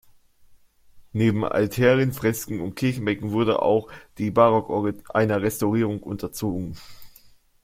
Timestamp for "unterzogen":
6.01-6.75